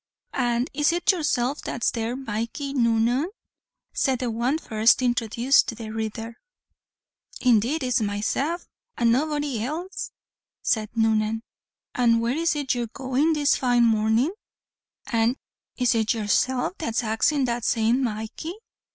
[0.33, 3.29] "And is it yourself that's there Mikee Noonan?"
[3.93, 6.39] said the one first introduced to the reader.
[7.39, 8.65] "Indeed it's mysef
[8.97, 10.09] and nobody else,"
[10.63, 11.43] said Noonan;
[11.93, 14.31] "an' where is it you're goin' this fine mornin'?"
[15.05, 15.35] "An'
[15.77, 18.55] is it yoursef that's axin' that same, Mikee?